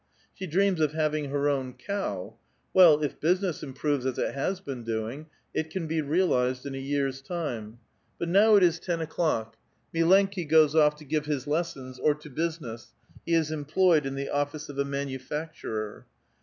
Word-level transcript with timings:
She 0.33 0.47
dreams 0.47 0.81
of 0.81 0.93
having 0.93 1.25
her 1.29 1.47
own 1.47 1.73
cow; 1.73 2.35
well, 2.73 3.03
if 3.03 3.19
business 3.19 3.61
improves 3.61 4.03
as 4.03 4.17
it 4.17 4.33
has 4.33 4.59
been 4.59 4.83
doing, 4.83 5.27
it 5.53 5.69
can 5.69 5.85
be 5.85 6.01
realized 6.01 6.65
in 6.65 6.73
a 6.73 6.79
year's 6.79 7.21
time. 7.21 7.77
But 8.17 8.27
now 8.27 8.55
it 8.55 8.63
is 8.63 8.79
ten 8.79 8.99
o'clock. 8.99 9.57
*•* 9.95 10.01
Mlloiki 10.03 10.49
goes 10.49 10.73
off 10.73 10.95
to 10.95 11.05
give 11.05 11.27
his 11.27 11.45
lessons 11.45 11.99
or 11.99 12.15
to 12.15 12.31
business; 12.31 12.93
he 13.27 13.35
is 13.35 13.51
employed 13.51 14.07
in 14.07 14.15
the 14.15 14.31
otlice 14.33 14.69
of 14.69 14.79
a 14.79 14.85
manufacturer. 14.85 16.07